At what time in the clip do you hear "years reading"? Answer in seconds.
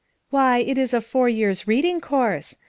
1.29-2.01